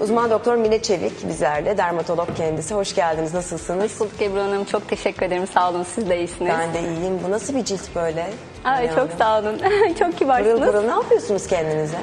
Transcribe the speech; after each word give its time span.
Uzman 0.00 0.30
doktor 0.30 0.54
Mine 0.56 0.82
Çevik 0.82 1.28
bizlerle, 1.28 1.78
dermatolog 1.78 2.36
kendisi. 2.36 2.74
Hoş 2.74 2.94
geldiniz, 2.94 3.34
nasılsınız? 3.34 4.00
Bulduk 4.00 4.22
Ebru 4.22 4.40
Hanım. 4.40 4.64
Çok 4.64 4.88
teşekkür 4.88 5.26
ederim. 5.26 5.46
Sağ 5.54 5.70
olun. 5.70 5.82
Siz 5.82 6.08
de 6.10 6.18
iyisiniz. 6.18 6.52
Ben 6.58 6.74
de 6.74 6.80
iyiyim. 6.80 7.20
Bu 7.26 7.30
nasıl 7.30 7.56
bir 7.56 7.64
cilt 7.64 7.94
böyle? 7.94 8.26
Ay, 8.64 8.86
Yani 8.86 8.94
çok 8.96 9.08
sağ 9.18 9.38
olun. 9.40 9.58
çok 9.88 9.98
Pırıl 9.98 10.12
kibarsınız. 10.12 10.60
pırıl 10.60 10.82
ne 10.82 10.90
yapıyorsunuz 10.90 11.46
kendinize? 11.46 11.96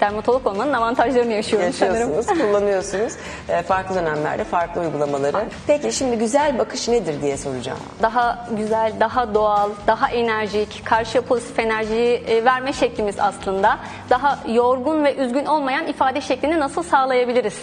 Dermatolog 0.00 0.46
olmanın 0.46 0.72
avantajlarını 0.72 1.32
yaşıyorum 1.32 1.72
sanırım. 1.72 1.96
Yaşıyorsunuz, 2.10 2.40
kullanıyorsunuz. 2.40 3.12
Ee, 3.48 3.62
farklı 3.62 3.94
dönemlerde 3.94 4.44
farklı 4.44 4.80
uygulamaları. 4.80 5.44
Peki 5.66 5.92
şimdi 5.92 6.18
güzel 6.18 6.58
bakış 6.58 6.88
nedir 6.88 7.22
diye 7.22 7.36
soracağım. 7.36 7.78
Daha 8.02 8.46
güzel, 8.56 8.92
daha 9.00 9.34
doğal, 9.34 9.70
daha 9.86 10.08
enerjik, 10.10 10.82
karşıya 10.84 11.22
pozitif 11.22 11.58
enerjiyi 11.58 12.16
e, 12.16 12.44
verme 12.44 12.72
şeklimiz 12.72 13.16
aslında. 13.18 13.78
Daha 14.10 14.38
yorgun 14.48 15.04
ve 15.04 15.14
üzgün 15.16 15.44
olmayan 15.44 15.86
ifade 15.86 16.20
şeklini 16.20 16.60
nasıl 16.60 16.82
sağlayabiliriz? 16.82 17.58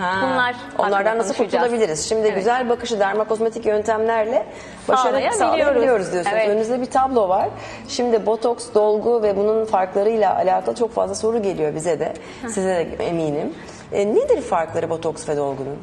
Ha, 0.00 0.20
Bunlar 0.22 0.56
onlardan 0.78 1.18
nasıl 1.18 1.34
kurtulabiliriz? 1.34 2.08
Şimdi 2.08 2.26
Evet. 2.26 2.36
güzel 2.36 2.68
bakışı 2.68 3.00
dermakozmetik 3.00 3.66
yöntemlerle 3.66 4.46
başarı 4.88 5.32
sağlayabiliyoruz 5.32 6.12
diyorsunuz. 6.12 6.36
Evet. 6.36 6.48
Önünüzde 6.48 6.80
bir 6.80 6.86
tablo 6.90 7.28
var. 7.28 7.48
Şimdi 7.88 8.26
botoks, 8.26 8.74
dolgu 8.74 9.22
ve 9.22 9.36
bunun 9.36 9.64
farklarıyla 9.64 10.36
alakalı 10.36 10.74
çok 10.74 10.94
fazla 10.94 11.14
soru 11.14 11.42
geliyor 11.42 11.74
bize 11.74 12.00
de. 12.00 12.12
Size 12.48 12.68
de 12.68 13.04
eminim. 13.06 13.54
E, 13.92 14.14
nedir 14.14 14.40
farkları 14.40 14.90
botoks 14.90 15.28
ve 15.28 15.36
dolgunun? 15.36 15.78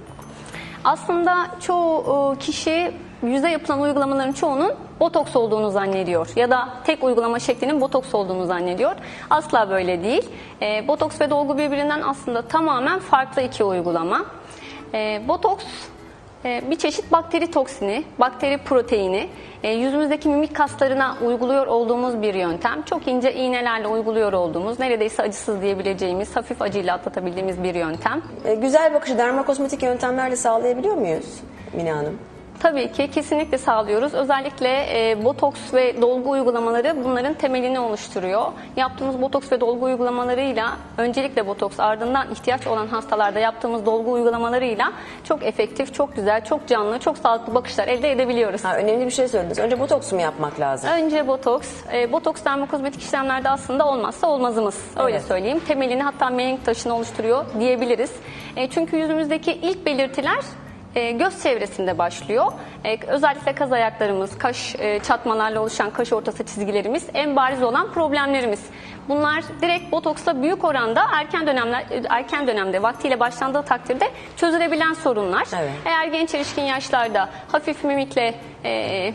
Aslında 0.88 1.48
çoğu 1.60 2.36
e, 2.36 2.40
kişi 2.40 2.92
yüze 3.24 3.50
yapılan 3.50 3.82
uygulamaların 3.82 4.32
çoğunun 4.32 4.72
botoks 5.00 5.36
olduğunu 5.36 5.72
zannediyor 5.72 6.30
ya 6.36 6.52
da 6.52 6.70
tek 6.84 7.04
uygulama 7.04 7.40
şeklinin 7.40 7.82
botoks 7.82 8.16
olduğunu 8.16 8.46
zannediyor. 8.46 8.96
Asla 9.30 9.70
böyle 9.70 10.04
değil. 10.04 10.30
E, 10.62 10.88
botoks 10.88 11.22
ve 11.22 11.30
dolgu 11.30 11.58
birbirinden 11.58 12.02
aslında 12.02 12.42
tamamen 12.42 13.00
farklı 13.00 13.42
iki 13.42 13.64
uygulama. 13.64 14.26
E, 14.94 15.22
botoks 15.28 15.66
bir 16.44 16.76
çeşit 16.76 17.12
bakteri 17.12 17.52
toksini, 17.52 18.04
bakteri 18.20 18.58
proteini 18.58 19.28
e, 19.64 19.72
yüzümüzdeki 19.72 20.30
mimik 20.30 20.56
kaslarına 20.56 21.18
uyguluyor 21.26 21.68
olduğumuz 21.68 22.22
bir 22.22 22.34
yöntem. 22.34 22.82
Çok 22.82 23.08
ince 23.08 23.34
iğnelerle 23.34 23.88
uyguluyor 23.88 24.34
olduğumuz, 24.34 24.80
neredeyse 24.80 25.24
acısız 25.24 25.62
diyebileceğimiz, 25.62 26.36
hafif 26.36 26.62
acıyla 26.62 26.96
atlatabildiğimiz 26.96 27.64
bir 27.64 27.76
yöntem. 27.76 28.22
E, 28.46 28.56
güzel 28.56 28.94
bakışı 28.94 29.18
dermakozmetik 29.18 29.84
yöntemlerle 29.84 30.36
sağlayabiliyor 30.36 30.96
muyuz 30.96 31.42
Mine 31.74 31.92
Hanım? 31.92 32.20
Tabii 32.60 32.92
ki 32.92 33.12
kesinlikle 33.12 33.58
sağlıyoruz. 33.58 34.14
Özellikle 34.14 34.70
e, 35.10 35.24
botoks 35.24 35.74
ve 35.74 36.02
dolgu 36.02 36.30
uygulamaları 36.30 37.04
bunların 37.04 37.34
temelini 37.34 37.80
oluşturuyor. 37.80 38.46
Yaptığımız 38.76 39.22
botoks 39.22 39.52
ve 39.52 39.62
dolgu 39.62 39.86
uygulamalarıyla 39.86 40.78
öncelikle 40.98 41.48
botoks 41.48 41.80
ardından 41.80 42.32
ihtiyaç 42.32 42.68
olan 42.68 42.88
hastalarda 42.88 43.40
yaptığımız 43.40 43.86
dolgu 43.86 44.12
uygulamalarıyla 44.12 44.92
çok 45.24 45.44
efektif, 45.44 45.94
çok 45.94 46.16
güzel, 46.16 46.46
çok 46.46 46.68
canlı, 46.68 47.00
çok 47.00 47.18
sağlıklı 47.18 47.56
bakışlar 47.56 47.88
elde 47.88 48.12
edebiliyoruz. 48.12 48.66
Ha, 48.66 48.78
önemli 48.78 49.06
bir 49.06 49.12
şey 49.12 49.28
söylediniz. 49.28 49.60
Önce 49.60 49.80
botoksu 49.80 50.16
mu 50.16 50.22
yapmak 50.22 50.60
lazım? 50.60 50.90
Önce 50.90 51.28
botoks, 51.28 51.70
e, 51.94 52.12
botoks 52.12 52.46
dermokozmetik 52.46 53.02
işlemlerde 53.02 53.50
aslında 53.50 53.88
olmazsa 53.88 54.28
olmazımız. 54.28 54.82
Öyle 54.98 55.16
Evet. 55.18 55.28
söyleyeyim. 55.28 55.62
Temelini 55.68 56.04
hatta 56.04 56.30
mihenk 56.30 56.66
taşını 56.66 56.96
oluşturuyor 56.96 57.46
diyebiliriz. 57.60 58.12
E, 58.56 58.68
çünkü 58.70 58.98
yüzümüzdeki 58.98 59.52
ilk 59.54 59.86
belirtiler 59.86 60.40
e, 60.98 61.12
göz 61.12 61.44
çevresinde 61.44 61.98
başlıyor. 61.98 62.52
E, 62.86 62.98
özellikle 63.08 63.54
kaz 63.54 63.72
ayaklarımız, 63.72 64.38
kaş 64.38 64.76
e, 64.80 65.00
çatmalarla 65.00 65.62
oluşan 65.62 65.90
kaş 65.90 66.14
ortası 66.14 66.46
çizgilerimiz 66.46 67.08
en 67.14 67.36
bariz 67.36 67.64
olan 67.64 67.92
problemlerimiz. 67.92 68.66
Bunlar 69.10 69.44
direkt 69.62 69.92
botoksla 69.92 70.42
büyük 70.42 70.64
oranda 70.64 71.04
erken 71.14 71.48
dönemler 71.48 71.86
erken 72.10 72.48
dönemde 72.48 72.84
vaktiyle 72.84 73.20
başlandığı 73.20 73.62
takdirde 73.62 74.10
çözülebilen 74.38 74.94
sorunlar. 74.94 75.48
Evet. 75.60 75.72
Eğer 75.86 76.08
genç 76.08 76.36
erişkin 76.36 76.64
yaşlarda 76.64 77.30
hafif 77.52 77.84
mimikle 77.84 78.34
e, 78.66 79.14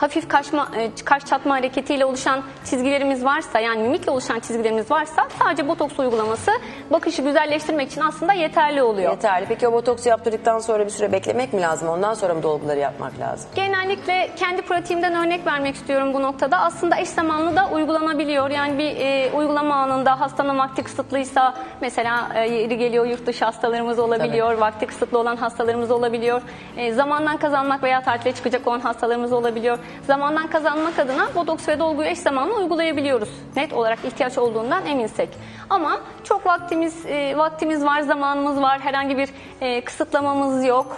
hafif 0.00 0.28
kaşma, 0.28 0.68
e, 0.76 0.90
kaş 1.04 1.26
çatma 1.26 1.54
hareketiyle 1.54 2.04
oluşan 2.04 2.42
çizgilerimiz 2.64 3.24
varsa 3.24 3.60
yani 3.60 3.82
mimikle 3.82 4.10
oluşan 4.10 4.40
çizgilerimiz 4.40 4.90
varsa 4.90 5.28
sadece 5.38 5.68
botoks 5.68 5.98
uygulaması 5.98 6.50
bakışı 6.90 7.22
güzelleştirmek 7.22 7.90
için 7.90 8.00
aslında 8.00 8.32
yeterli 8.32 8.82
oluyor. 8.82 9.10
Yeterli. 9.10 9.46
Peki 9.48 9.68
o 9.68 9.72
botoksu 9.72 10.08
yaptırdıktan 10.08 10.58
sonra 10.58 10.84
bir 10.84 10.90
süre 10.90 11.12
beklemek 11.12 11.52
mi 11.52 11.60
lazım? 11.60 11.88
Ondan 11.88 12.14
sonra 12.14 12.34
mı 12.34 12.42
dolguları 12.42 12.78
yapmak 12.78 13.18
lazım? 13.20 13.50
Genellikle 13.54 14.30
kendi 14.36 14.62
pratiğimden 14.62 15.26
örnek 15.26 15.46
vermek 15.46 15.74
istiyorum 15.74 16.14
bu 16.14 16.22
noktada. 16.22 16.60
Aslında 16.60 17.00
eş 17.00 17.08
zamanlı 17.08 17.56
da 17.56 17.68
uygulanabiliyor. 17.68 18.50
Yani 18.50 18.78
bir 18.78 18.96
e, 18.96 19.30
uygulama 19.32 19.74
anında 19.74 20.20
hastanın 20.20 20.58
vakti 20.58 20.82
kısıtlıysa 20.82 21.54
mesela 21.80 22.28
e, 22.34 22.48
yeri 22.48 22.78
geliyor 22.78 23.06
yurt 23.06 23.26
dışı 23.26 23.44
hastalarımız 23.44 23.98
olabiliyor. 23.98 24.58
Vakti 24.58 24.86
kısıtlı 24.86 25.18
olan 25.18 25.36
hastalarımız 25.36 25.90
olabiliyor. 25.90 26.42
E, 26.76 26.92
zamandan 26.92 27.36
kazanmak 27.36 27.82
veya 27.82 28.02
tatile 28.02 28.32
çıkacak 28.32 28.66
olan 28.66 28.80
hastalarımız 28.80 29.32
olabiliyor. 29.32 29.78
Zamandan 30.06 30.46
kazanmak 30.46 30.98
adına 30.98 31.34
botoks 31.34 31.68
ve 31.68 31.78
dolguyu 31.78 32.08
eş 32.08 32.18
zamanlı 32.18 32.54
uygulayabiliyoruz. 32.54 33.28
Net 33.56 33.72
olarak 33.72 33.98
ihtiyaç 34.04 34.38
olduğundan 34.38 34.86
eminsek. 34.86 35.28
Ama 35.70 36.00
çok 36.24 36.46
vaktimiz 36.46 37.06
e, 37.06 37.36
vaktimiz 37.36 37.84
var, 37.84 38.00
zamanımız 38.00 38.62
var. 38.62 38.80
Herhangi 38.80 39.18
bir 39.18 39.28
e, 39.60 39.84
kısıtlamamız 39.84 40.64
yok. 40.64 40.96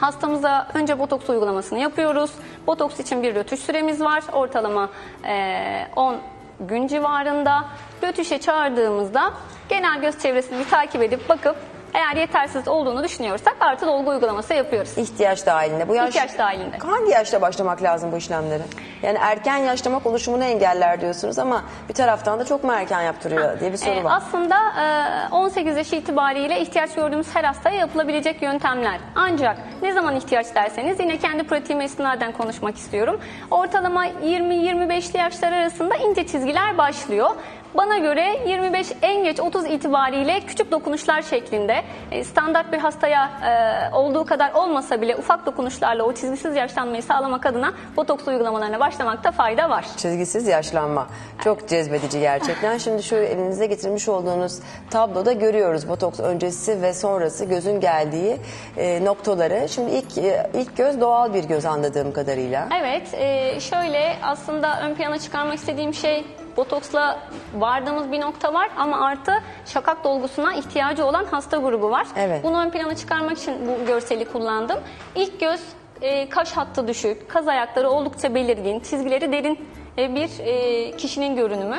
Hastamıza 0.00 0.68
önce 0.74 0.98
botoks 0.98 1.30
uygulamasını 1.30 1.78
yapıyoruz. 1.78 2.30
Botoks 2.66 3.00
için 3.00 3.22
bir 3.22 3.34
rötuş 3.34 3.60
süremiz 3.60 4.00
var. 4.00 4.22
Ortalama 4.32 4.88
eee, 5.24 5.88
10 5.96 6.16
gün 6.60 6.86
civarında. 6.86 7.64
Rötuşe 8.02 8.40
çağırdığımızda 8.40 9.32
genel 9.68 10.00
göz 10.00 10.18
çevresini 10.18 10.58
bir 10.58 10.68
takip 10.68 11.02
edip 11.02 11.28
bakıp 11.28 11.56
eğer 11.94 12.16
yetersiz 12.16 12.68
olduğunu 12.68 13.04
düşünüyorsak 13.04 13.56
artı 13.60 13.86
dolgu 13.86 14.10
uygulaması 14.10 14.54
yapıyoruz. 14.54 14.98
İhtiyaç 14.98 15.46
dahilinde. 15.46 15.88
Bu 15.88 15.94
yaş... 15.94 16.08
İhtiyaç 16.08 16.38
dahilinde. 16.38 16.76
Hangi 16.78 17.10
yaşta 17.10 17.40
başlamak 17.42 17.82
lazım 17.82 18.12
bu 18.12 18.16
işlemlere? 18.16 18.62
Yani 19.02 19.18
erken 19.20 19.56
yaşlamak 19.56 20.06
oluşumunu 20.06 20.44
engeller 20.44 21.00
diyorsunuz 21.00 21.38
ama 21.38 21.62
bir 21.88 21.94
taraftan 21.94 22.38
da 22.40 22.44
çok 22.44 22.64
mu 22.64 22.72
erken 22.72 23.02
yaptırıyor 23.02 23.60
diye 23.60 23.72
bir 23.72 23.76
soru 23.76 23.90
Ee, 23.94 24.04
var. 24.04 24.12
aslında 24.16 24.56
e, 25.30 25.34
18 25.34 25.76
yaş 25.76 25.92
itibariyle 25.92 26.60
ihtiyaç 26.60 26.94
gördüğümüz 26.94 27.34
her 27.34 27.44
hastaya 27.44 27.76
yapılabilecek 27.76 28.42
yöntemler. 28.42 28.98
Ancak 29.14 29.56
ne 29.82 29.92
zaman 29.92 30.16
ihtiyaç 30.16 30.54
derseniz 30.54 31.00
yine 31.00 31.18
kendi 31.18 31.42
pratiğime 31.42 31.84
istinaden 31.84 32.32
konuşmak 32.32 32.76
istiyorum. 32.76 33.20
Ortalama 33.50 34.06
20-25'li 34.06 35.18
yaşlar 35.18 35.52
arasında 35.52 35.96
ince 35.96 36.26
çizgiler 36.26 36.78
başlıyor. 36.78 37.30
Bana 37.74 37.98
göre 37.98 38.36
25 38.46 38.92
en 39.02 39.24
geç 39.24 39.40
30 39.40 39.64
itibariyle 39.64 40.40
küçük 40.40 40.70
dokunuşlar 40.70 41.22
şeklinde 41.22 41.82
e, 42.10 42.24
standart 42.24 42.72
bir 42.72 42.78
hastaya 42.78 43.30
e, 43.30 43.94
olduğu 43.94 44.24
kadar 44.24 44.52
olmasa 44.52 45.00
bile 45.00 45.16
ufak 45.16 45.46
dokunuşlarla 45.46 46.04
o 46.04 46.12
çizgisiz 46.12 46.56
yaşlanmayı 46.56 47.02
sağlamak 47.02 47.46
adına 47.46 47.72
botoks 47.96 48.28
uygulamalarına 48.28 48.80
başlamakta 48.80 49.30
fayda 49.30 49.70
var. 49.70 49.84
Çizgisiz 49.96 50.46
yaşlanma. 50.46 51.06
Çok 51.44 51.68
cezbedici 51.68 52.20
gerçekten. 52.20 52.78
Şimdi 52.90 53.02
şu 53.02 53.16
elinize 53.16 53.66
getirmiş 53.66 54.08
olduğunuz 54.08 54.58
tabloda 54.90 55.32
görüyoruz 55.32 55.88
botoks 55.88 56.20
öncesi 56.20 56.82
ve 56.82 56.94
sonrası 56.94 57.44
gözün 57.44 57.80
geldiği 57.80 58.36
e, 58.76 59.04
noktaları. 59.04 59.68
Şimdi 59.68 59.90
ilk 59.90 60.18
ilk 60.54 60.76
göz 60.76 61.00
doğal 61.00 61.34
bir 61.34 61.44
göz 61.44 61.66
anladığım 61.66 62.12
kadarıyla. 62.12 62.68
Evet, 62.80 63.08
şöyle 63.62 64.16
aslında 64.22 64.80
ön 64.82 64.94
plana 64.94 65.18
çıkarmak 65.18 65.54
istediğim 65.54 65.94
şey 65.94 66.24
botoksla 66.56 67.18
vardığımız 67.54 68.12
bir 68.12 68.20
nokta 68.20 68.54
var 68.54 68.70
ama 68.76 69.00
artı 69.00 69.32
şakak 69.66 70.04
dolgusuna 70.04 70.54
ihtiyacı 70.54 71.04
olan 71.06 71.24
hasta 71.24 71.56
grubu 71.56 71.90
var. 71.90 72.06
Evet. 72.16 72.44
Bunu 72.44 72.60
ön 72.60 72.70
plana 72.70 72.96
çıkarmak 72.96 73.38
için 73.38 73.54
bu 73.66 73.86
görseli 73.86 74.24
kullandım. 74.24 74.78
İlk 75.14 75.40
göz 75.40 75.60
e, 76.02 76.28
kaş 76.28 76.52
hattı 76.52 76.88
düşük, 76.88 77.28
kaz 77.28 77.48
ayakları 77.48 77.90
oldukça 77.90 78.34
belirgin, 78.34 78.80
çizgileri 78.80 79.32
derin 79.32 79.68
e, 79.98 80.14
bir 80.14 80.30
e, 80.38 80.96
kişinin 80.96 81.36
görünümü. 81.36 81.78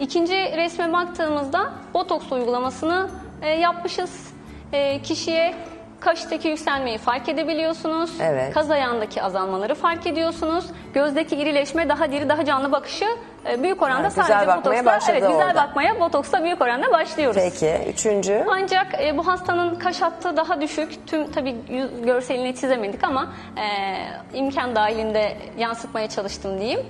İkinci 0.00 0.34
resme 0.34 0.92
baktığımızda 0.92 1.72
botoks 1.94 2.32
uygulamasını 2.32 3.10
e, 3.42 3.48
yapmışız. 3.48 4.34
E, 4.72 5.02
kişiye 5.02 5.54
kaştaki 6.00 6.48
yükselmeyi 6.48 6.98
fark 6.98 7.28
edebiliyorsunuz. 7.28 8.10
Evet. 8.20 8.54
Kaz 8.54 8.70
ayağındaki 8.70 9.22
azalmaları 9.22 9.74
fark 9.74 10.06
ediyorsunuz. 10.06 10.64
Gözdeki 10.94 11.36
irileşme, 11.36 11.88
daha 11.88 12.12
diri, 12.12 12.28
daha 12.28 12.44
canlı 12.44 12.72
bakışı 12.72 13.04
e, 13.50 13.62
büyük 13.62 13.82
oranda 13.82 14.08
güzel 14.08 14.24
sadece 14.24 14.46
bakmaya 14.46 14.58
botoksla, 14.58 14.86
başladı 14.86 15.18
evet, 15.18 15.30
güzel 15.30 15.46
orada. 15.46 15.54
bakmaya 15.54 16.00
botoksla 16.00 16.44
büyük 16.44 16.62
oranda 16.62 16.92
başlıyoruz. 16.92 17.36
Peki. 17.42 17.90
Üçüncü. 17.90 18.44
Ancak 18.50 18.86
e, 19.02 19.18
bu 19.18 19.26
hastanın 19.26 19.74
kaş 19.74 20.02
hattı 20.02 20.36
daha 20.36 20.60
düşük. 20.60 21.06
Tüm 21.06 21.30
tabii 21.30 21.56
yüz 21.68 22.02
görselini 22.02 22.54
çizemedik 22.56 23.04
ama 23.04 23.32
e, 23.56 24.38
imkan 24.38 24.76
dahilinde 24.76 25.36
yansıtmaya 25.58 26.08
çalıştım 26.08 26.60
diyeyim. 26.60 26.80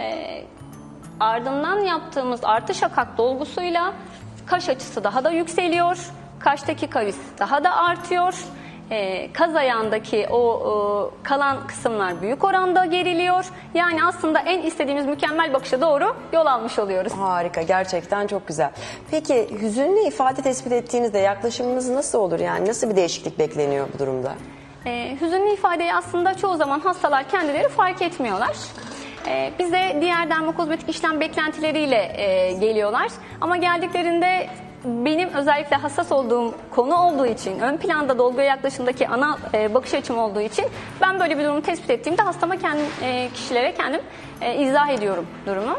E, 0.00 0.42
ardından 1.20 1.78
yaptığımız 1.78 2.40
artı 2.44 2.74
şakak 2.74 3.18
dolgusuyla 3.18 3.92
kaş 4.46 4.68
açısı 4.68 5.04
daha 5.04 5.24
da 5.24 5.30
yükseliyor. 5.30 6.10
Kaştaki 6.40 6.86
kavis 6.90 7.16
daha 7.38 7.64
da 7.64 7.76
artıyor. 7.76 8.34
e, 8.90 9.32
kaz 9.32 9.56
ayağındaki 9.56 10.26
o 10.30 10.40
e, 11.22 11.24
kalan 11.24 11.66
kısımlar 11.66 12.22
büyük 12.22 12.44
oranda 12.44 12.84
geriliyor. 12.84 13.44
Yani 13.74 14.04
aslında 14.04 14.38
en 14.40 14.62
istediğimiz 14.62 15.06
mükemmel 15.06 15.52
bakışa 15.52 15.80
doğru 15.80 16.14
yol 16.32 16.46
almış 16.46 16.78
oluyoruz. 16.78 17.12
Harika 17.12 17.62
gerçekten 17.62 18.26
çok 18.26 18.48
güzel. 18.48 18.70
Peki 19.10 19.48
hüzünlü 19.60 20.00
ifade 20.00 20.42
tespit 20.42 20.72
ettiğinizde 20.72 21.18
yaklaşımınız 21.18 21.88
nasıl 21.88 22.18
olur? 22.18 22.40
Yani 22.40 22.68
nasıl 22.68 22.90
bir 22.90 22.96
değişiklik 22.96 23.38
bekleniyor 23.38 23.86
bu 23.94 23.98
durumda? 23.98 24.32
E, 24.86 25.16
hüzünlü 25.20 25.52
ifadeyi 25.52 25.94
aslında 25.94 26.34
çoğu 26.34 26.56
zaman 26.56 26.80
hastalar 26.80 27.28
kendileri 27.28 27.68
fark 27.68 28.02
etmiyorlar. 28.02 28.56
E, 29.28 29.52
bize 29.58 29.98
diğer 30.00 30.30
dermokozmetik 30.30 30.88
işlem 30.88 31.20
beklentileriyle 31.20 32.12
e, 32.16 32.52
geliyorlar. 32.52 33.08
Ama 33.40 33.56
geldiklerinde 33.56 34.46
benim 34.84 35.28
özellikle 35.28 35.76
hassas 35.76 36.12
olduğum 36.12 36.54
konu 36.70 36.96
olduğu 36.96 37.26
için, 37.26 37.58
ön 37.58 37.76
planda 37.76 38.18
dolguya 38.18 38.46
yaklaşımdaki 38.46 39.08
ana 39.08 39.38
e, 39.54 39.74
bakış 39.74 39.94
açım 39.94 40.18
olduğu 40.18 40.40
için 40.40 40.64
ben 41.00 41.20
böyle 41.20 41.38
bir 41.38 41.44
durumu 41.44 41.62
tespit 41.62 41.90
ettiğimde 41.90 42.22
hastama 42.22 42.56
kendim, 42.56 42.86
e, 43.02 43.28
kişilere 43.34 43.74
kendim 43.74 44.00
e, 44.40 44.56
izah 44.56 44.88
ediyorum 44.88 45.26
durumu. 45.46 45.76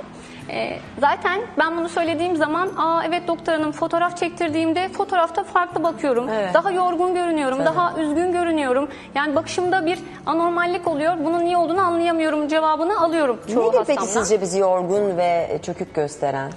E, 0.50 0.78
zaten 1.00 1.42
ben 1.60 1.78
bunu 1.78 1.90
söylediğim 1.90 2.36
zaman 2.36 2.70
aa 2.78 3.04
evet 3.08 3.28
doktor 3.28 3.54
hanım 3.54 3.72
fotoğraf 3.72 4.18
çektirdiğimde 4.18 4.90
fotoğrafta 4.90 5.44
farklı 5.44 5.84
bakıyorum. 5.84 6.30
Evet. 6.30 6.54
Daha 6.54 6.72
yorgun 6.72 7.14
görünüyorum, 7.14 7.58
Tabii. 7.58 7.66
daha 7.68 8.02
üzgün 8.02 8.32
görünüyorum. 8.32 8.90
Yani 9.16 9.36
bakışımda 9.36 9.86
bir 9.86 10.00
anormallik 10.26 10.88
oluyor. 10.88 11.14
Bunun 11.26 11.46
niye 11.46 11.58
olduğunu 11.58 11.82
anlayamıyorum 11.82 12.48
cevabını 12.48 13.02
alıyorum 13.02 13.40
çoğu 13.54 13.68
Nedir 13.70 13.84
peki 13.88 14.00
hastamdan. 14.00 14.24
sizce 14.24 14.42
bizi 14.42 14.60
yorgun 14.60 15.18
ve 15.18 15.60
çökük 15.62 15.94
gösteren? 15.96 16.52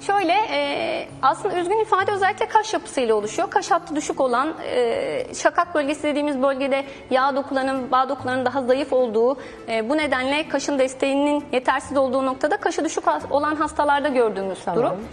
Şöyle 0.00 0.32
e, 0.32 1.08
aslında 1.22 1.58
üzgün 1.58 1.82
ifade 1.82 2.12
özellikle 2.12 2.48
kaş 2.48 2.74
yapısıyla 2.74 3.14
oluşuyor. 3.14 3.50
Kaş 3.50 3.70
hattı 3.70 3.96
düşük 3.96 4.20
olan 4.20 4.54
e, 4.64 5.34
şakak 5.34 5.74
bölgesi 5.74 6.02
dediğimiz 6.02 6.42
bölgede 6.42 6.84
yağ 7.10 7.36
dokularının, 7.36 7.90
bağ 7.90 8.08
dokularının 8.08 8.44
daha 8.44 8.62
zayıf 8.62 8.92
olduğu 8.92 9.36
e, 9.68 9.88
bu 9.88 9.96
nedenle 9.96 10.48
kaşın 10.48 10.78
desteğinin 10.78 11.44
yetersiz 11.52 11.96
olduğu 11.96 12.26
noktada 12.26 12.56
kaşı 12.56 12.84
düşük 12.84 13.04
olan 13.30 13.56
hastalarda 13.56 14.08
gördüğümüz 14.08 14.64
Tamam. 14.64 14.80
durum. 14.80 15.04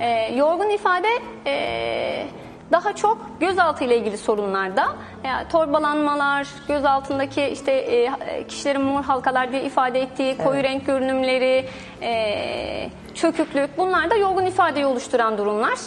E, 0.00 0.34
yorgun 0.34 0.70
ifade 0.70 1.08
e, 1.46 2.26
daha 2.72 2.92
çok 2.92 3.18
gözaltı 3.40 3.84
ile 3.84 3.98
ilgili 3.98 4.18
sorunlarda 4.18 4.86
yani 5.24 5.48
torbalanmalar, 5.48 6.48
göz 6.68 6.84
altındaki 6.84 7.44
işte 7.44 7.72
e, 7.72 8.12
kişilerin 8.48 8.82
mor 8.82 9.02
halkalar 9.02 9.52
diye 9.52 9.62
ifade 9.62 10.00
ettiği 10.00 10.36
koyu 10.36 10.62
renk 10.62 10.86
görünümleri, 10.86 11.66
e, 12.02 12.90
çöküklük 13.16 13.78
bunlar 13.78 14.10
da 14.10 14.14
yorgun 14.14 14.46
ifadeyi 14.46 14.86
oluşturan 14.86 15.38
durumlar. 15.38 15.78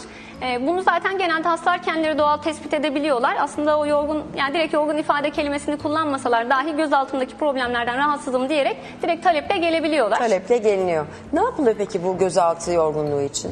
E, 0.42 0.66
bunu 0.66 0.82
zaten 0.82 1.18
genelde 1.18 1.48
hastalar 1.48 1.82
kendileri 1.82 2.18
doğal 2.18 2.36
tespit 2.36 2.74
edebiliyorlar. 2.74 3.36
Aslında 3.40 3.78
o 3.78 3.86
yorgun 3.86 4.22
yani 4.36 4.54
direkt 4.54 4.74
yorgun 4.74 4.96
ifade 4.96 5.30
kelimesini 5.30 5.78
kullanmasalar 5.78 6.50
dahi 6.50 6.76
göz 6.76 6.92
altındaki 6.92 7.36
problemlerden 7.36 7.98
rahatsızım 7.98 8.48
diyerek 8.48 8.76
direkt 9.02 9.24
taleple 9.24 9.58
gelebiliyorlar. 9.58 10.18
Taleple 10.18 10.58
geliniyor. 10.58 11.06
Ne 11.32 11.40
yapılıyor 11.42 11.74
peki 11.78 12.04
bu 12.04 12.18
gözaltı 12.18 12.72
yorgunluğu 12.72 13.22
için? 13.22 13.50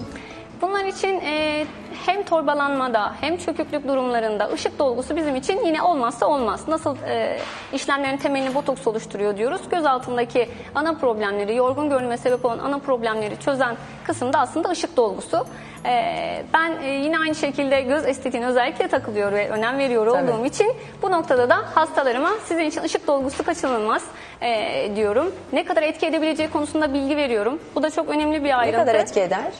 Bunlar 0.62 0.84
için 0.84 1.20
e, 1.20 1.66
hem 2.06 2.22
torbalanmada 2.22 3.12
hem 3.20 3.36
çöküklük 3.36 3.88
durumlarında 3.88 4.48
ışık 4.52 4.78
dolgusu 4.78 5.16
bizim 5.16 5.36
için 5.36 5.64
yine 5.64 5.82
olmazsa 5.82 6.26
olmaz. 6.26 6.68
Nasıl 6.68 6.96
e, 7.08 7.38
işlemlerin 7.72 8.16
temelini 8.16 8.54
botoks 8.54 8.86
oluşturuyor 8.86 9.36
diyoruz. 9.36 9.60
Göz 9.70 9.86
altındaki 9.86 10.48
ana 10.74 10.94
problemleri, 10.94 11.56
yorgun 11.56 11.90
görünme 11.90 12.16
sebep 12.16 12.44
olan 12.44 12.58
ana 12.58 12.78
problemleri 12.78 13.40
çözen 13.40 13.76
kısımda 14.06 14.38
aslında 14.38 14.68
ışık 14.68 14.96
dolgusu. 14.96 15.46
E, 15.84 16.44
ben 16.54 16.72
e, 16.82 16.88
yine 16.88 17.18
aynı 17.18 17.34
şekilde 17.34 17.80
göz 17.80 18.06
estetiğine 18.06 18.46
özellikle 18.46 18.88
takılıyor 18.88 19.32
ve 19.32 19.48
önem 19.48 19.78
veriyor 19.78 20.06
Tabii. 20.12 20.30
olduğum 20.32 20.44
için 20.46 20.72
bu 21.02 21.10
noktada 21.10 21.48
da 21.50 21.56
hastalarıma 21.74 22.30
sizin 22.44 22.64
için 22.64 22.82
ışık 22.82 23.06
dolgusu 23.06 23.44
kaçınılmaz 23.44 24.04
e, 24.42 24.90
diyorum. 24.96 25.32
Ne 25.52 25.64
kadar 25.64 25.82
etki 25.82 26.06
edebileceği 26.06 26.50
konusunda 26.50 26.94
bilgi 26.94 27.16
veriyorum. 27.16 27.58
Bu 27.74 27.82
da 27.82 27.90
çok 27.90 28.08
önemli 28.08 28.44
bir 28.44 28.48
Ne 28.48 28.56
ayrıntı. 28.56 28.78
kadar 28.80 28.94
etki 28.94 29.20
eder? 29.20 29.52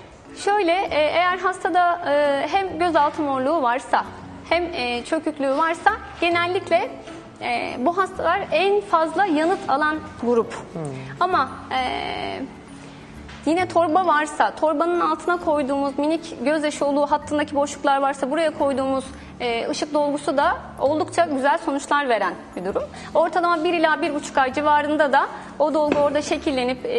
Şöyle 0.44 0.72
e, 0.72 1.00
eğer 1.00 1.38
hastada 1.38 2.10
e, 2.10 2.46
hem 2.48 2.78
gözaltı 2.78 3.22
morluğu 3.22 3.62
varsa 3.62 4.04
hem 4.48 4.64
e, 4.64 5.04
çöküklüğü 5.04 5.56
varsa 5.56 5.90
genellikle 6.20 6.90
e, 7.40 7.76
bu 7.78 7.98
hastalar 7.98 8.40
en 8.52 8.80
fazla 8.80 9.26
yanıt 9.26 9.58
alan 9.70 9.96
grup. 10.22 10.54
Ama 11.20 11.48
e, 11.70 11.80
yine 13.46 13.68
torba 13.68 14.06
varsa, 14.06 14.54
torbanın 14.54 15.00
altına 15.00 15.36
koyduğumuz 15.36 15.98
minik 15.98 16.44
gözyaşı 16.44 16.86
olduğu 16.86 17.06
hattındaki 17.06 17.54
boşluklar 17.54 18.00
varsa 18.00 18.30
buraya 18.30 18.58
koyduğumuz 18.58 19.04
e, 19.40 19.68
ışık 19.70 19.94
dolgusu 19.94 20.36
da 20.36 20.56
oldukça 20.80 21.24
güzel 21.24 21.58
sonuçlar 21.58 22.08
veren 22.08 22.34
bir 22.56 22.64
durum. 22.64 22.82
Ortalama 23.14 23.64
1 23.64 23.72
ila 23.72 23.94
1,5 23.94 24.40
ay 24.40 24.52
civarında 24.52 25.12
da 25.12 25.26
o 25.58 25.74
dolgu 25.74 25.98
orada 25.98 26.22
şekillenip 26.22 26.86
e, 26.86 26.98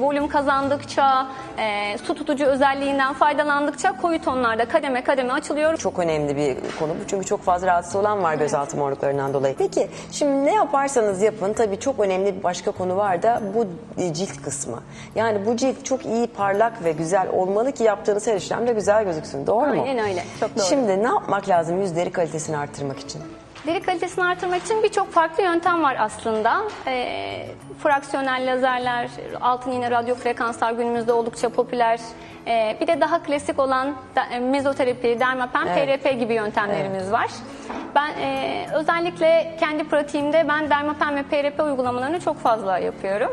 volüm 0.00 0.28
kazandıkça, 0.28 1.26
e, 1.58 1.98
su 1.98 2.14
tutucu 2.14 2.44
özelliğinden 2.44 3.12
faydalandıkça 3.14 3.96
koyu 3.96 4.22
tonlarda 4.22 4.64
kademe 4.64 5.04
kademe 5.04 5.32
açılıyor. 5.32 5.76
Çok 5.76 5.98
önemli 5.98 6.36
bir 6.36 6.56
konu 6.78 6.90
bu 6.90 7.06
çünkü 7.06 7.26
çok 7.26 7.42
fazla 7.42 7.66
rahatsız 7.66 7.96
olan 7.96 8.22
var 8.22 8.34
gözaltı 8.34 8.76
morluklarından 8.76 9.34
dolayı. 9.34 9.54
Peki 9.58 9.88
şimdi 10.12 10.44
ne 10.44 10.54
yaparsanız 10.54 11.22
yapın 11.22 11.52
tabii 11.52 11.80
çok 11.80 12.00
önemli 12.00 12.38
bir 12.38 12.42
başka 12.42 12.70
konu 12.70 12.96
var 12.96 13.22
da 13.22 13.42
bu 13.54 13.66
e, 14.02 14.14
cilt 14.14 14.42
kısmı. 14.42 14.78
Yani 15.14 15.46
bu 15.46 15.56
cilt 15.56 15.84
çok 15.84 16.06
iyi 16.06 16.26
parlak 16.26 16.84
ve 16.84 16.92
güzel 16.92 17.28
olmalı 17.32 17.72
ki 17.72 17.84
yaptığınız 17.84 18.26
her 18.26 18.36
işlemde 18.36 18.72
güzel 18.72 19.04
gözüksün 19.04 19.46
doğru 19.46 19.74
mu? 19.74 19.82
Aynen 19.86 20.08
öyle, 20.08 20.24
çok 20.40 20.56
doğru. 20.56 20.64
Şimdi 20.64 21.02
ne 21.02 21.08
yapmak 21.08 21.48
lazım 21.48 21.77
yüz 21.80 21.96
deri 21.96 22.12
kalitesini 22.12 22.56
arttırmak 22.56 22.98
için? 22.98 23.22
Deri 23.66 23.82
kalitesini 23.82 24.24
artırmak 24.24 24.62
için 24.62 24.82
birçok 24.82 25.12
farklı 25.12 25.42
yöntem 25.42 25.82
var 25.82 25.96
aslında. 26.00 26.62
E, 26.86 27.46
fraksiyonel 27.82 28.52
lazerler, 28.52 29.10
altın 29.40 29.72
iğne 29.72 29.90
radyo 29.90 30.14
frekanslar 30.14 30.72
günümüzde 30.72 31.12
oldukça 31.12 31.48
popüler. 31.48 32.00
E, 32.46 32.76
bir 32.80 32.86
de 32.86 33.00
daha 33.00 33.22
klasik 33.22 33.58
olan 33.58 33.94
da, 34.16 34.24
e, 34.24 34.38
mezoterapi, 34.38 35.20
dermapen, 35.20 35.66
Evet. 35.66 36.02
PRP 36.02 36.12
gibi 36.20 36.34
yöntemlerimiz 36.34 37.12
var. 37.12 37.30
Ben 37.94 38.08
e, 38.20 38.66
özellikle 38.74 39.56
kendi 39.60 39.84
pratiğimde 39.84 40.46
ben 40.48 40.70
dermapen 40.70 41.16
ve 41.16 41.22
PRP 41.22 41.60
uygulamalarını 41.60 42.20
çok 42.20 42.38
fazla 42.38 42.78
yapıyorum. 42.78 43.30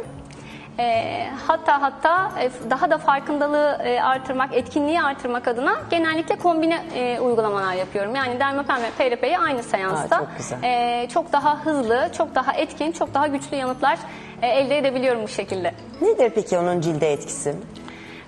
E, 0.80 1.28
hatta 1.48 1.82
hatta 1.82 2.32
e, 2.42 2.70
daha 2.70 2.90
da 2.92 2.98
farkındalığı 2.98 3.78
e, 3.84 4.02
artırmak, 4.02 4.54
etkinliği 4.54 5.02
artırmak 5.02 5.48
adına 5.48 5.76
genellikle 5.90 6.36
kombine 6.36 6.84
e, 6.96 7.20
uygulamalar 7.20 7.74
yapıyorum. 7.74 8.16
Yani 8.16 8.40
dermapen 8.40 8.82
ve 8.84 8.90
PRP'yi 8.98 9.38
aynı 9.40 9.64
seansta 9.64 10.16
Aa, 10.16 10.20
çok 10.20 10.38
güzel. 10.38 10.58
e, 10.64 11.08
çok 11.10 11.34
daha 11.34 11.66
hızlı, 11.66 12.10
çok 12.18 12.36
daha 12.36 12.54
etkin, 12.54 12.92
çok 12.92 13.14
daha 13.14 13.28
güçlü 13.28 13.58
yanıtlar 13.58 13.98
e, 14.42 14.48
elde 14.48 14.78
edebiliyorum 14.78 15.24
bu 15.24 15.28
şekilde. 15.28 15.74
Nedir 16.02 16.32
peki 16.36 16.58
onun 16.58 16.82
cilde 16.82 17.12
etkisi? 17.14 17.56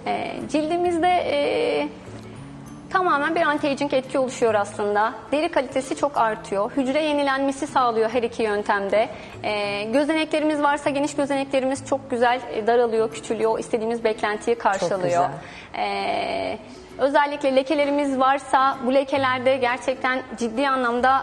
E, 0.05 0.33
cildimizde 0.49 1.07
e, 1.09 1.87
tamamen 2.89 3.35
bir 3.35 3.41
anti-aging 3.41 3.95
etki 3.95 4.19
oluşuyor 4.19 4.53
aslında. 4.53 5.13
Deri 5.31 5.49
kalitesi 5.51 5.95
çok 5.95 6.17
artıyor. 6.17 6.71
Hücre 6.77 7.03
yenilenmesi 7.03 7.67
sağlıyor 7.67 8.09
her 8.09 8.23
iki 8.23 8.43
yöntemde. 8.43 9.09
E, 9.43 9.83
gözeneklerimiz 9.83 10.61
varsa 10.61 10.89
geniş 10.89 11.15
gözeneklerimiz 11.15 11.85
çok 11.85 12.09
güzel 12.11 12.41
e, 12.53 12.67
daralıyor, 12.67 13.11
küçülüyor. 13.11 13.59
İstediğimiz 13.59 14.03
beklentiyi 14.03 14.57
karşılıyor. 14.57 15.25
E, 15.77 16.57
özellikle 16.97 17.55
lekelerimiz 17.55 18.19
varsa 18.19 18.77
bu 18.85 18.93
lekelerde 18.93 19.57
gerçekten 19.57 20.21
ciddi 20.37 20.69
anlamda 20.69 21.21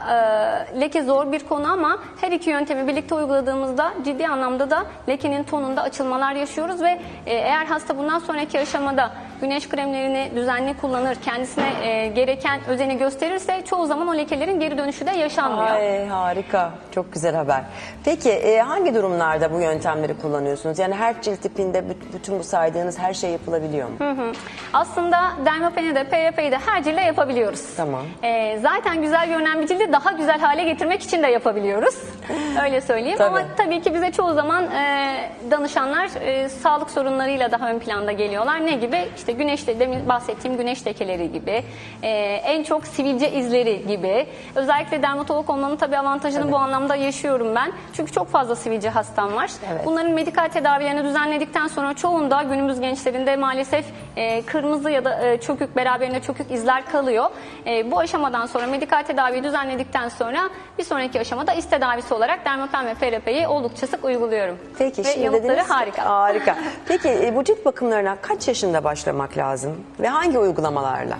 e, 0.74 0.80
leke 0.80 1.02
zor 1.02 1.32
bir 1.32 1.40
konu 1.40 1.72
ama 1.72 1.98
her 2.20 2.32
iki 2.32 2.50
yöntemi 2.50 2.88
birlikte 2.88 3.14
uyguladığımızda 3.14 3.94
ciddi 4.04 4.28
anlamda 4.28 4.70
da 4.70 4.86
lekenin 5.08 5.42
tonunda 5.42 5.82
açılmalar 5.82 6.32
yaşıyoruz 6.32 6.82
ve 6.82 7.00
e, 7.26 7.34
eğer 7.34 7.66
hasta 7.66 7.98
bundan 7.98 8.18
sonraki 8.18 8.60
aşamada 8.60 9.10
güneş 9.44 9.68
kremlerini 9.68 10.30
düzenli 10.36 10.76
kullanır, 10.76 11.16
kendisine 11.24 11.72
e, 11.82 12.08
gereken 12.08 12.60
özeni 12.68 12.98
gösterirse 12.98 13.62
çoğu 13.64 13.86
zaman 13.86 14.08
o 14.08 14.16
lekelerin 14.16 14.60
geri 14.60 14.78
dönüşü 14.78 15.06
de 15.06 15.10
yaşanmıyor. 15.10 15.70
Ay 15.70 16.06
harika. 16.06 16.70
Çok 16.94 17.12
güzel 17.12 17.34
haber. 17.34 17.60
Peki 18.04 18.30
e, 18.30 18.58
hangi 18.60 18.94
durumlarda 18.94 19.52
bu 19.52 19.60
yöntemleri 19.60 20.14
kullanıyorsunuz? 20.18 20.78
Yani 20.78 20.94
her 20.94 21.22
cilt 21.22 21.42
tipinde 21.42 21.78
büt- 21.78 22.12
bütün 22.14 22.38
bu 22.38 22.44
saydığınız 22.44 22.98
her 22.98 23.14
şey 23.14 23.30
yapılabiliyor 23.30 23.88
mu? 23.88 23.94
Hı 23.98 24.10
hı. 24.10 24.32
Aslında 24.72 25.18
dermapeni 25.46 25.94
de 25.94 26.04
PRP'yi 26.04 26.50
de 26.52 26.58
her 26.66 26.82
cilde 26.84 27.00
yapabiliyoruz. 27.00 27.76
Tamam. 27.76 28.02
Ee, 28.22 28.58
zaten 28.62 29.02
güzel 29.02 29.28
görünen 29.28 29.60
bir 29.62 29.66
cildi 29.66 29.92
daha 29.92 30.12
güzel 30.12 30.38
hale 30.40 30.64
getirmek 30.64 31.02
için 31.02 31.22
de 31.22 31.26
yapabiliyoruz. 31.26 31.94
Öyle 32.64 32.80
söyleyeyim. 32.80 33.18
Tabii. 33.18 33.28
Ama 33.28 33.42
tabii 33.56 33.82
ki 33.82 33.94
bize 33.94 34.12
çoğu 34.12 34.32
zaman 34.34 34.64
e, 34.70 35.14
danışanlar 35.50 36.08
e, 36.20 36.48
sağlık 36.48 36.90
sorunlarıyla 36.90 37.50
daha 37.50 37.70
ön 37.70 37.78
planda 37.78 38.12
geliyorlar. 38.12 38.66
Ne 38.66 38.72
gibi? 38.72 39.08
İşte 39.16 39.32
güneşle 39.38 39.80
demin 39.80 40.08
bahsettiğim 40.08 40.56
güneş 40.56 40.86
lekeleri 40.86 41.32
gibi, 41.32 41.64
e, 42.02 42.08
en 42.44 42.62
çok 42.62 42.86
sivilce 42.86 43.30
izleri 43.32 43.86
gibi. 43.86 44.26
Özellikle 44.54 45.02
dermatolog 45.02 45.50
olmanın 45.50 45.76
tabii 45.76 45.98
avantajını 45.98 46.52
bu 46.52 46.56
anlamda 46.56 46.96
yaşıyorum 46.96 47.54
ben. 47.54 47.72
Çünkü 47.96 48.12
çok 48.12 48.28
fazla 48.28 48.56
sivilce 48.56 48.88
hastam 48.88 49.34
var. 49.36 49.50
Evet. 49.72 49.82
Bunların 49.86 50.12
medikal 50.12 50.48
tedavilerini 50.48 51.04
düzenledikten 51.04 51.66
sonra 51.66 51.94
çoğunda 51.94 52.42
günümüz 52.42 52.80
gençlerinde 52.80 53.36
maalesef 53.36 53.84
e, 54.16 54.42
kırmızı 54.42 54.90
ya 54.90 55.04
da 55.04 55.26
e, 55.28 55.40
çökük 55.40 55.76
beraberinde 55.76 56.20
çökük 56.20 56.50
izler 56.50 56.86
kalıyor. 56.86 57.24
E, 57.66 57.90
bu 57.90 57.98
aşamadan 57.98 58.46
sonra 58.46 58.66
medikal 58.66 59.02
tedaviyi 59.02 59.44
düzenledikten 59.44 60.08
sonra 60.08 60.50
bir 60.78 60.84
sonraki 60.84 61.20
aşamada 61.20 61.52
is 61.54 61.70
tedavisi 61.70 62.14
olarak 62.14 62.44
dermapen 62.44 62.86
ve 62.86 62.94
PRP'yi 62.94 63.48
oldukça 63.48 63.86
sık 63.86 64.04
uyguluyorum. 64.04 64.58
Peki 64.78 65.04
ve 65.04 65.12
şimdi 65.12 65.24
yanıtları 65.24 65.48
dediniz 65.52 65.66
ki- 65.66 65.72
harika. 65.72 66.04
Harika. 66.04 66.56
Peki 66.88 67.08
e, 67.08 67.36
bu 67.36 67.44
cilt 67.44 67.64
bakımlarına 67.64 68.16
kaç 68.22 68.48
yaşında 68.48 68.84
başlamak 68.84 69.23
lazım 69.36 69.72
ve 70.00 70.08
hangi 70.08 70.38
uygulamalarla? 70.38 71.18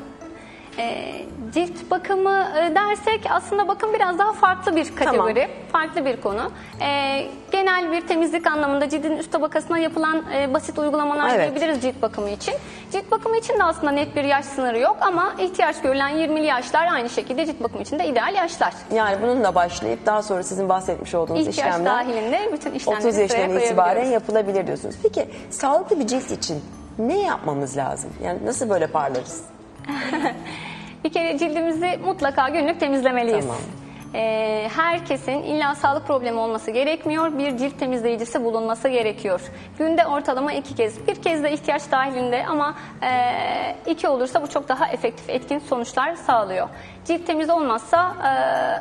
E, 0.79 1.13
cilt 1.55 1.91
bakımı 1.91 2.47
e, 2.59 2.75
dersek 2.75 3.21
aslında 3.31 3.69
bakım 3.69 3.93
biraz 3.93 4.19
daha 4.19 4.33
farklı 4.33 4.77
bir 4.77 4.97
kategori, 4.97 5.49
farklı 5.73 6.05
bir 6.05 6.21
konu. 6.21 6.51
E, 6.81 7.21
genel 7.53 7.93
bir 7.93 8.07
temizlik 8.07 8.47
anlamında 8.47 8.89
cildin 8.89 9.17
üst 9.17 9.33
tabakasına 9.33 9.79
yapılan 9.79 10.25
e, 10.37 10.55
basit 10.55 10.79
uygulamalar 10.79 11.29
Evet. 11.35 11.41
diyebiliriz 11.41 11.83
cilt 11.83 12.03
bakımı 12.03 12.31
için. 12.31 12.55
Cilt 12.93 13.11
bakımı 13.11 13.37
için 13.37 13.59
de 13.59 13.65
aslında 13.65 13.91
net 13.93 14.17
bir 14.17 14.25
yaş 14.25 14.45
sınırı 14.45 14.79
yok 14.79 14.97
ama 15.01 15.35
ihtiyaç 15.39 15.83
görülen 15.83 16.11
20'li 16.11 16.47
yaşlar 16.47 16.87
aynı 16.93 17.11
şekilde 17.11 17.47
cilt 17.47 17.63
bakımı 17.63 17.83
için 17.83 17.99
de 17.99 18.07
ideal 18.07 18.35
yaşlar. 18.35 18.75
Yani 18.95 19.23
bununla 19.23 19.55
başlayıp 19.55 20.07
daha 20.07 20.23
sonra 20.23 20.43
sizin 20.43 20.69
bahsetmiş 20.69 21.15
olduğunuz 21.15 21.41
İhtiyaç 21.41 21.59
işlemler 21.59 21.93
dahilinde 21.93 22.51
bütün 22.53 22.73
işlemleri 22.73 23.07
30 23.07 23.15
sıraya 23.15 23.41
yaşından 23.41 23.61
itibaren 23.61 24.07
yapılabilir 24.07 24.67
diyorsunuz. 24.67 24.95
Peki 25.03 25.29
sağlıklı 25.51 26.01
bir 26.01 26.07
cilt 26.07 26.31
için 26.31 26.63
ne 26.99 27.21
yapmamız 27.23 27.77
lazım? 27.77 28.11
Yani 28.25 28.39
nasıl 28.47 28.71
böyle 28.71 28.87
parlarız? 28.87 29.43
Bir 31.05 31.13
kere 31.13 31.39
cildimizi 31.39 31.99
mutlaka 32.05 32.49
günlük 32.49 32.81
temizlemeliyiz. 32.81 33.45
Tamam. 33.45 33.61
Ee, 34.15 34.69
herkesin 34.77 35.43
illa 35.43 35.75
sağlık 35.75 36.07
problemi 36.07 36.39
olması 36.39 36.71
gerekmiyor. 36.71 37.39
Bir 37.39 37.57
cilt 37.57 37.79
temizleyicisi 37.79 38.45
bulunması 38.45 38.89
gerekiyor. 38.89 39.41
Günde 39.79 40.07
ortalama 40.07 40.53
iki 40.53 40.75
kez. 40.75 41.07
Bir 41.07 41.15
kez 41.15 41.43
de 41.43 41.53
ihtiyaç 41.53 41.83
dahilinde 41.91 42.47
ama 42.47 42.75
e, 43.03 43.11
iki 43.87 44.09
olursa 44.09 44.43
bu 44.43 44.47
çok 44.47 44.69
daha 44.69 44.89
efektif, 44.89 45.31
etkin 45.31 45.59
sonuçlar 45.59 46.15
sağlıyor. 46.15 46.69
Cilt 47.05 47.27
temiz 47.27 47.51
olmazsa 47.51 48.15
e, 48.19 48.31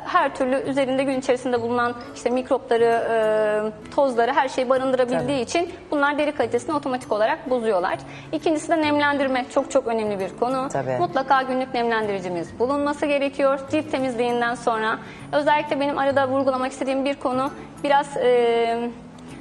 her 0.07 0.35
türlü 0.35 0.55
üzerinde 0.55 1.03
gün 1.03 1.19
içerisinde 1.19 1.61
bulunan 1.61 1.95
işte 2.15 2.29
mikropları, 2.29 2.83
e, 2.85 3.91
tozları 3.95 4.31
her 4.33 4.49
şeyi 4.49 4.69
barındırabildiği 4.69 5.41
için 5.41 5.69
bunlar 5.91 6.17
deri 6.17 6.31
kalitesini 6.31 6.75
otomatik 6.75 7.11
olarak 7.11 7.49
bozuyorlar. 7.49 7.97
İkincisi 8.31 8.69
de 8.69 8.81
nemlendirme 8.81 9.45
çok 9.53 9.71
çok 9.71 9.87
önemli 9.87 10.19
bir 10.19 10.37
konu. 10.39 10.67
Tabii. 10.73 10.97
Mutlaka 10.99 11.41
günlük 11.41 11.73
nemlendiricimiz 11.73 12.59
bulunması 12.59 13.05
gerekiyor. 13.05 13.59
Cilt 13.71 13.91
temizliğinden 13.91 14.55
sonra 14.55 14.99
özellikle 15.33 15.79
benim 15.79 15.97
arada 15.97 16.27
vurgulamak 16.27 16.71
istediğim 16.71 17.05
bir 17.05 17.15
konu 17.15 17.51
biraz 17.83 18.17
e, 18.17 18.89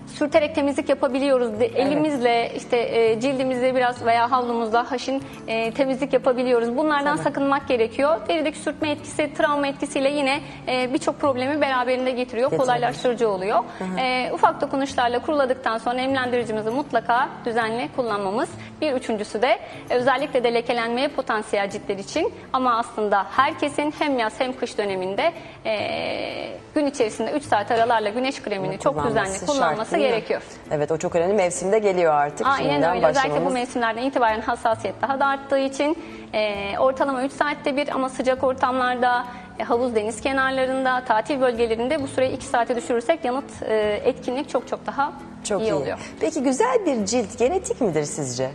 sürterek 0.07 0.55
temizlik 0.55 0.89
yapabiliyoruz. 0.89 1.61
De- 1.61 1.67
Elimizle 1.67 2.53
işte 2.57 2.77
e, 2.77 3.21
cildimizle 3.21 3.75
biraz 3.75 4.05
veya 4.05 4.31
havlumuzla 4.31 4.91
haşin 4.91 5.23
e, 5.49 5.71
temizlik 5.73 6.13
yapabiliyoruz. 6.13 6.77
Bunlardan 6.77 7.17
sakınmak 7.17 7.69
gerekiyor. 7.69 8.17
Derideki 8.29 8.59
sürtme 8.59 8.91
etkisi, 8.91 9.35
travma 9.35 9.67
etkisiyle 9.67 10.11
yine 10.11 10.41
e, 10.69 10.95
birçok 10.95 11.21
problemi 11.21 11.61
beraberinde 11.61 12.11
getiriyor. 12.11 12.51
Getirebilir. 12.51 12.67
Kolaylaştırıcı 12.67 13.29
oluyor. 13.29 13.59
E, 13.99 14.31
ufak 14.33 14.61
dokunuşlarla 14.61 15.19
kuruladıktan 15.19 15.79
sonra 15.79 15.95
nemlendiricimizi 15.95 16.71
mutlaka 16.71 17.29
düzenli 17.45 17.89
kullanmamız. 17.97 18.49
Bir 18.83 18.93
üçüncüsü 18.93 19.43
de 19.43 19.59
e, 19.91 19.95
özellikle 19.95 20.45
de 20.45 20.55
lekelenmeye 20.55 21.09
potansiyel 21.09 21.71
ciltler 21.71 21.99
için 21.99 22.33
ama 22.53 22.79
aslında 22.79 23.27
herkesin 23.31 23.95
hem 23.99 24.19
yaz 24.19 24.33
hem 24.41 24.53
kış 24.57 24.79
döneminde 24.79 25.33
e, 25.67 26.49
gün 26.75 26.87
içerisinde 26.87 27.31
3 27.33 27.43
saat 27.45 27.71
aralarla 27.71 28.09
güneş 28.09 28.43
kremini 28.43 28.79
çok 28.79 29.05
düzenli 29.07 29.47
kullanması 29.47 29.91
şart 29.91 30.01
gerekiyor. 30.03 30.43
Evet 30.71 30.91
o 30.93 30.97
çok 30.99 31.15
önemli. 31.17 31.33
Mevsimde 31.35 31.79
geliyor 31.79 32.13
artık. 32.15 32.47
Aynen 32.47 32.71
Şimdiden 32.71 32.97
öyle. 32.97 33.07
Özellikle 33.07 33.31
bu 33.31 33.35
başlamamız- 33.35 33.53
mevsimlerden 33.55 34.03
itibaren 34.03 34.41
hassasiyet 34.41 35.03
daha 35.03 35.21
da 35.21 35.27
arttığı 35.27 35.59
için 35.59 35.97
e, 36.35 36.75
ortalama 36.79 37.23
3 37.25 37.33
saatte 37.33 37.77
bir 37.77 37.89
ama 37.89 38.09
sıcak 38.09 38.45
ortamlarda, 38.45 39.25
e, 39.59 39.63
havuz 39.65 39.95
deniz 39.95 40.21
kenarlarında, 40.21 41.05
tatil 41.05 41.41
bölgelerinde 41.41 42.03
bu 42.03 42.07
süreyi 42.09 42.33
2 42.33 42.47
saate 42.47 42.77
düşürürsek 42.77 43.25
yanıt 43.25 43.63
e, 43.63 44.01
etkinlik 44.05 44.49
çok 44.49 44.69
çok 44.69 44.87
daha 44.87 45.13
Çok 45.49 45.61
iyi, 45.61 45.65
iyi. 45.71 45.75
oluyor. 45.75 45.99
Peki 46.21 46.43
güzel 46.43 46.87
bir 46.87 47.07
cilt 47.07 47.39
genetik 47.39 47.81
midir 47.81 48.05
sizce? 48.05 48.51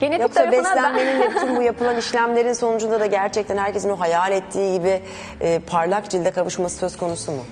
Genetik 0.00 0.20
Yoksa 0.20 0.40
tarafına 0.40 0.62
beslenmenin 0.62 1.20
ve 1.20 1.30
bütün 1.30 1.56
bu 1.56 1.62
yapılan 1.62 1.96
işlemlerin 1.96 2.52
sonucunda 2.52 3.00
da 3.00 3.06
gerçekten 3.06 3.56
herkesin 3.56 3.90
o 3.90 4.00
hayal 4.00 4.32
ettiği 4.32 4.78
gibi 4.78 5.02
e, 5.40 5.58
parlak 5.58 6.10
cilde 6.10 6.30
kavuşması 6.30 6.76
söz 6.76 6.96
konusu 6.96 7.32
mu? 7.32 7.42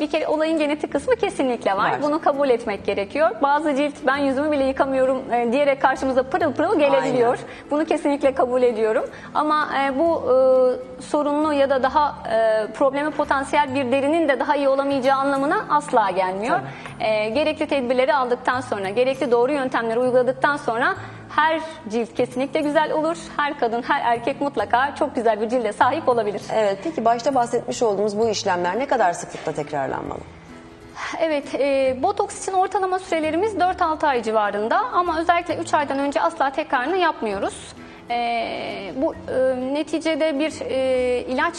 Bir 0.00 0.10
kere 0.10 0.28
olayın 0.28 0.58
genetik 0.58 0.92
kısmı 0.92 1.16
kesinlikle 1.16 1.72
var. 1.72 1.90
Var. 1.90 2.02
Bunu 2.02 2.20
kabul 2.20 2.48
etmek 2.48 2.86
gerekiyor. 2.86 3.30
Bazı 3.42 3.74
cilt 3.74 3.94
ben 4.06 4.16
yüzümü 4.16 4.52
bile 4.52 4.64
yıkamıyorum 4.64 5.32
e, 5.32 5.52
diyerek 5.52 5.82
karşımıza 5.82 6.22
pırıl 6.22 6.52
pırıl 6.52 6.78
gelebiliyor. 6.78 7.28
Aynen. 7.28 7.70
Bunu 7.70 7.84
kesinlikle 7.84 8.34
kabul 8.34 8.62
ediyorum. 8.62 9.04
Ama 9.34 9.68
e, 9.84 9.98
bu 9.98 10.22
e, 11.00 11.02
sorunlu 11.02 11.52
ya 11.52 11.70
da 11.70 11.82
daha 11.82 12.14
e, 12.32 12.66
probleme 12.72 13.10
potansiyel 13.10 13.74
bir 13.74 13.92
derinin 13.92 14.28
de 14.28 14.40
daha 14.40 14.56
iyi 14.56 14.68
olamayacağı 14.68 15.18
anlamına 15.18 15.66
asla 15.70 16.10
gelmiyor. 16.10 16.58
E, 17.00 17.28
gerekli 17.28 17.66
tedbirleri 17.66 18.14
aldıktan 18.14 18.60
sonra, 18.60 18.88
gerekli 18.88 19.30
doğru 19.30 19.52
yöntemleri 19.52 19.98
uyguladıktan 19.98 20.56
sonra 20.56 20.94
her 21.36 21.60
cilt 21.88 22.14
kesinlikle 22.14 22.60
güzel 22.60 22.92
olur. 22.92 23.16
Her 23.36 23.58
kadın, 23.58 23.82
her 23.82 24.00
erkek 24.14 24.40
mutlaka 24.40 24.94
çok 24.94 25.14
güzel 25.14 25.40
bir 25.40 25.48
cilde 25.48 25.72
sahip 25.72 26.08
olabilir. 26.08 26.42
Evet 26.52 26.78
peki 26.84 27.04
başta 27.04 27.34
bahsetmiş 27.34 27.82
olduğumuz 27.82 28.18
bu 28.18 28.28
işlemler 28.28 28.78
ne 28.78 28.86
kadar 28.86 29.12
sıklıkla 29.12 29.52
tekrarlanmalı? 29.52 30.20
Evet, 31.20 31.54
e, 31.54 31.96
botoks 32.02 32.42
için 32.42 32.52
ortalama 32.52 32.98
sürelerimiz 32.98 33.54
4-6 33.54 34.06
ay 34.06 34.22
civarında 34.22 34.78
ama 34.78 35.20
özellikle 35.20 35.56
3 35.56 35.74
aydan 35.74 35.98
önce 35.98 36.20
asla 36.20 36.50
tekrarını 36.50 36.96
yapmıyoruz. 36.96 37.74
E, 38.10 38.92
bu 38.96 39.14
e, 39.14 39.74
neticede 39.74 40.38
bir 40.38 40.52
e, 40.60 41.24
ilaç 41.28 41.54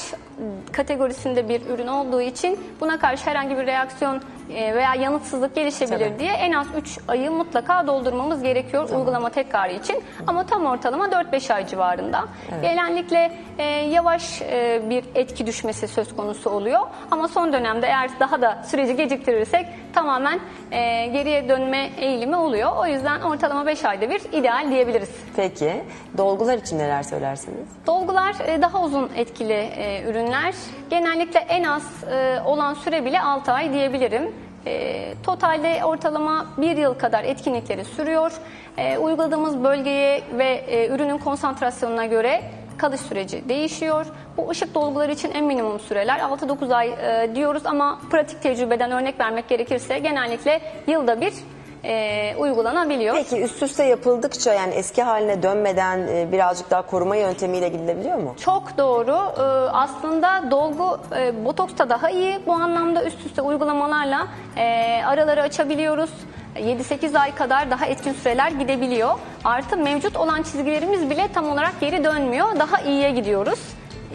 kategorisinde 0.71 1.49
bir 1.49 1.65
ürün 1.65 1.87
olduğu 1.87 2.21
için 2.21 2.59
buna 2.81 2.99
karşı 2.99 3.29
herhangi 3.29 3.57
bir 3.57 3.67
reaksiyon 3.67 4.21
veya 4.49 4.95
yanıtsızlık 4.95 5.55
gelişebilir 5.55 6.09
Tabii. 6.09 6.19
diye 6.19 6.31
en 6.31 6.51
az 6.51 6.67
3 6.77 6.99
ayı 7.07 7.31
mutlaka 7.31 7.87
doldurmamız 7.87 8.43
gerekiyor 8.43 8.89
uygulama 8.89 9.29
tekrarı 9.29 9.73
için. 9.73 10.03
Ama 10.27 10.45
tam 10.45 10.65
ortalama 10.65 11.05
4-5 11.05 11.53
ay 11.53 11.67
civarında. 11.67 12.25
Genellikle 12.61 13.31
e, 13.57 13.63
yavaş 13.65 14.41
e, 14.41 14.81
bir 14.89 15.03
etki 15.15 15.45
düşmesi 15.47 15.87
söz 15.87 16.15
konusu 16.15 16.49
oluyor. 16.49 16.79
Ama 17.11 17.27
son 17.27 17.53
dönemde 17.53 17.87
eğer 17.87 18.09
daha 18.19 18.41
da 18.41 18.63
süreci 18.67 18.95
geciktirirsek 18.95 19.65
tamamen 19.93 20.39
e, 20.71 21.05
geriye 21.05 21.49
dönme 21.49 21.89
eğilimi 21.97 22.35
oluyor. 22.35 22.71
O 22.77 22.85
yüzden 22.87 23.21
ortalama 23.21 23.65
5 23.65 23.85
ayda 23.85 24.09
bir 24.09 24.21
ideal 24.31 24.69
diyebiliriz. 24.71 25.09
Peki 25.35 25.83
dolgular 26.17 26.57
için 26.57 26.79
neler 26.79 27.03
söylersiniz? 27.03 27.67
Dolgular 27.87 28.35
e, 28.47 28.61
daha 28.61 28.83
uzun 28.83 29.11
etkili 29.15 29.53
e, 29.53 30.03
ürünler. 30.09 30.53
Genellikle 30.89 31.39
en 31.39 31.63
az 31.63 32.03
e, 32.03 32.41
olan 32.45 32.73
süre 32.73 33.05
bile 33.05 33.21
6 33.21 33.51
ay 33.51 33.73
diyebilirim. 33.73 34.42
E, 34.65 35.13
totalde 35.23 35.85
ortalama 35.85 36.45
1 36.57 36.77
yıl 36.77 36.93
kadar 36.93 37.23
etkinlikleri 37.23 37.85
sürüyor. 37.85 38.31
E, 38.77 38.97
uyguladığımız 38.97 39.63
bölgeye 39.63 40.21
ve 40.37 40.49
e, 40.67 40.87
ürünün 40.87 41.17
konsantrasyonuna 41.17 42.05
göre 42.05 42.41
kalış 42.77 43.01
süreci 43.01 43.49
değişiyor. 43.49 44.05
Bu 44.37 44.49
ışık 44.49 44.75
dolguları 44.75 45.11
için 45.11 45.31
en 45.31 45.45
minimum 45.45 45.79
süreler 45.79 46.19
6-9 46.19 46.75
ay 46.75 46.89
e, 46.89 47.35
diyoruz 47.35 47.65
ama 47.65 47.99
pratik 48.11 48.41
tecrübeden 48.41 48.91
örnek 48.91 49.19
vermek 49.19 49.49
gerekirse 49.49 49.99
genellikle 49.99 50.61
yılda 50.87 51.21
bir 51.21 51.33
e, 51.83 52.35
uygulanabiliyor. 52.37 53.15
Peki 53.15 53.41
üst 53.41 53.63
üste 53.63 53.83
yapıldıkça 53.83 54.53
yani 54.53 54.73
eski 54.73 55.03
haline 55.03 55.43
dönmeden 55.43 56.07
e, 56.07 56.31
birazcık 56.31 56.71
daha 56.71 56.81
koruma 56.81 57.15
yöntemiyle 57.15 57.67
gidilebiliyor 57.67 58.17
mu? 58.17 58.35
Çok 58.39 58.77
doğru. 58.77 59.11
Ee, 59.37 59.41
aslında 59.71 60.51
dolgu 60.51 60.97
e, 61.17 61.45
botoksta 61.45 61.89
daha 61.89 62.09
iyi. 62.09 62.39
Bu 62.45 62.53
anlamda 62.53 63.03
üst 63.03 63.25
üste 63.25 63.41
uygulamalarla 63.41 64.27
e, 64.57 65.01
araları 65.05 65.41
açabiliyoruz. 65.41 66.09
7-8 66.55 67.19
ay 67.19 67.35
kadar 67.35 67.71
daha 67.71 67.85
etkin 67.85 68.13
süreler 68.13 68.51
gidebiliyor. 68.51 69.09
Artı 69.43 69.77
mevcut 69.77 70.17
olan 70.17 70.43
çizgilerimiz 70.43 71.09
bile 71.09 71.27
tam 71.33 71.49
olarak 71.49 71.79
geri 71.79 72.03
dönmüyor. 72.03 72.59
Daha 72.59 72.81
iyiye 72.81 73.11
gidiyoruz. 73.11 73.59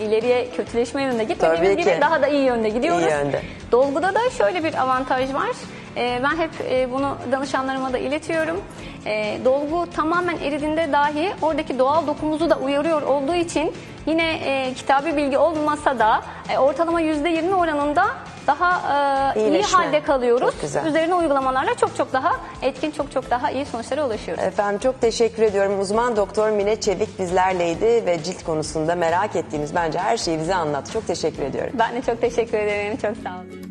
İleriye 0.00 0.50
kötüleşme 0.50 1.02
yönünde 1.02 1.24
gitmediğimiz 1.24 1.76
gibi 1.76 1.98
daha 2.00 2.22
da 2.22 2.28
iyi 2.28 2.44
yönde 2.44 2.68
gidiyoruz. 2.68 3.02
İyi 3.02 3.10
yönde. 3.10 3.42
Dolguda 3.72 4.14
da 4.14 4.30
şöyle 4.38 4.64
bir 4.64 4.74
avantaj 4.74 5.34
var. 5.34 5.50
Ee, 5.96 6.20
ben 6.22 6.36
hep 6.36 6.50
e, 6.70 6.92
bunu 6.92 7.16
danışanlarıma 7.32 7.92
da 7.92 7.98
iletiyorum. 7.98 8.60
Ee, 9.06 9.38
dolgu 9.44 9.90
tamamen 9.96 10.36
eridiğinde 10.38 10.92
dahi 10.92 11.32
oradaki 11.42 11.78
doğal 11.78 12.06
dokumuzu 12.06 12.50
da 12.50 12.56
uyarıyor 12.58 13.02
olduğu 13.02 13.34
için 13.34 13.72
yine 14.06 14.32
e, 14.44 14.74
kitabi 14.74 15.16
bilgi 15.16 15.38
olmasa 15.38 15.98
da 15.98 16.20
e, 16.54 16.58
ortalama 16.58 17.02
%20 17.02 17.54
oranında 17.54 18.06
daha 18.46 19.32
e, 19.36 19.40
iyi 19.40 19.44
İyileşme. 19.48 19.78
halde 19.78 20.02
kalıyoruz. 20.02 20.50
Çok 20.52 20.60
güzel. 20.60 20.86
Üzerine 20.86 21.14
uygulamalarla 21.14 21.74
çok 21.74 21.96
çok 21.96 22.12
daha 22.12 22.32
etkin, 22.62 22.90
çok 22.90 23.12
çok 23.12 23.30
daha 23.30 23.50
iyi 23.50 23.66
sonuçlara 23.66 24.06
ulaşıyoruz. 24.06 24.44
Efendim 24.44 24.80
çok 24.82 25.00
teşekkür 25.00 25.42
ediyorum. 25.42 25.80
Uzman 25.80 26.16
doktor 26.16 26.50
Mine 26.50 26.80
Çevik 26.80 27.18
bizlerleydi 27.18 28.06
ve 28.06 28.22
cilt 28.22 28.44
konusunda 28.44 28.94
merak 28.94 29.36
ettiğimiz 29.36 29.74
bence 29.74 29.98
her 29.98 30.16
şeyi 30.16 30.38
bize 30.38 30.54
anlattı. 30.54 30.92
Çok 30.92 31.06
teşekkür 31.06 31.42
ediyorum. 31.42 31.72
Ben 31.78 31.94
de 31.94 32.02
çok 32.02 32.20
teşekkür 32.20 32.58
ederim. 32.58 32.96
Çok 32.96 33.16
sağ 33.24 33.30
olun. 33.30 33.67